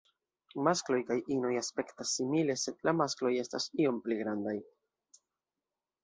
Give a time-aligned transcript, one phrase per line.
[0.67, 4.55] Maskloj kaj inoj aspektas simile, sed la maskloj estas iom pli grandaj.